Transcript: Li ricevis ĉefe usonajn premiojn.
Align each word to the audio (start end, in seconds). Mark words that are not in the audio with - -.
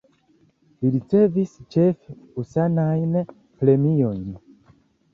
Li 0.85 0.89
ricevis 0.95 1.53
ĉefe 1.77 2.17
usonajn 2.45 3.17
premiojn. 3.31 4.29